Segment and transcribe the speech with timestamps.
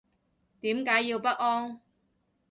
[0.61, 1.79] 點解要不安